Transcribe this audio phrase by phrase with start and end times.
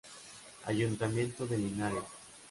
[0.65, 2.03] Ayuntamiento de Linares.